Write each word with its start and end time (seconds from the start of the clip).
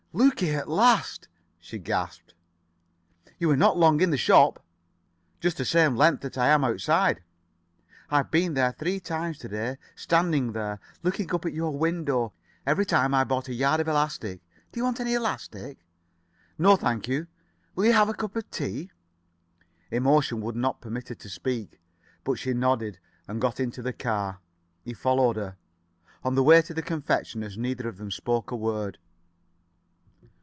"Lukie, 0.13 0.53
at 0.53 0.67
last," 0.67 1.29
she 1.57 1.77
gasped. 1.79 2.33
"You 3.39 3.47
were 3.47 3.55
not 3.55 3.77
long 3.77 4.01
in 4.01 4.09
the 4.09 4.17
shop!" 4.17 4.61
"Just 5.39 5.55
the 5.55 5.63
same 5.63 5.95
length 5.95 6.21
that 6.23 6.37
I 6.37 6.47
am 6.49 6.65
outside. 6.65 7.23
I 8.09 8.17
have 8.17 8.29
been 8.29 8.53
there 8.53 8.73
three 8.73 8.99
times 8.99 9.37
to 9.37 9.47
day. 9.47 9.77
Standing 9.95 10.51
there, 10.51 10.81
looking 11.01 11.33
up 11.33 11.45
at 11.45 11.53
your 11.53 11.71
window. 11.77 12.33
Every 12.65 12.85
time 12.85 13.13
I 13.13 13.23
bought 13.23 13.47
a 13.47 13.53
yard 13.53 13.79
of 13.79 13.87
elastic. 13.87 14.41
Do 14.73 14.81
you 14.81 14.83
want 14.83 14.99
any 14.99 15.13
elastic?" 15.13 15.77
"No, 16.57 16.75
thank 16.75 17.07
you. 17.07 17.27
Will 17.73 17.85
you 17.85 17.93
have 17.93 18.09
a 18.09 18.13
cup 18.13 18.35
of 18.35 18.51
tea?" 18.51 18.91
Emotion 19.91 20.41
would 20.41 20.57
not 20.57 20.81
permit 20.81 21.07
her 21.07 21.15
to 21.15 21.29
speak. 21.29 21.79
But 22.25 22.33
she 22.33 22.53
nodded 22.53 22.99
and 23.29 23.39
got 23.39 23.61
into 23.61 23.81
the 23.81 23.93
car. 23.93 24.41
He 24.83 24.91
followed 24.93 25.37
her. 25.37 25.55
On 26.21 26.35
the 26.35 26.43
way 26.43 26.61
to 26.63 26.73
the 26.73 26.81
confectioner's 26.81 27.57
neither 27.57 27.87
of 27.87 27.95
them 27.97 28.11
spoke 28.11 28.51
a 28.51 28.57
word. 28.57 28.97